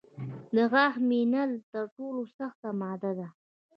[0.55, 3.27] د غاښ امینل تر ټولو سخته ماده ده.